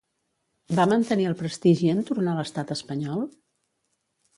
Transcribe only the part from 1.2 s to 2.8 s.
el prestigi en tornar a l'estat